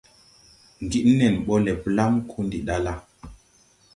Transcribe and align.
Ŋgid 0.83 1.05
nen 1.17 1.35
ɓɔ 1.45 1.55
le 1.65 1.73
blam 1.83 2.13
ko 2.29 2.37
ndi 2.45 2.59
ɗa 2.67 2.75
la. 2.85 2.93